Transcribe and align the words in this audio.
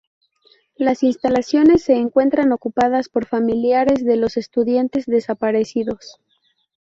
Las 0.77 1.03
instalaciones 1.03 1.83
se 1.83 1.93
encuentran 1.93 2.51
ocupadas 2.53 3.07
por 3.07 3.27
familiares 3.27 4.03
de 4.03 4.15
los 4.17 4.35
estudiantes 4.35 5.05
desaparecidos. 5.05 6.17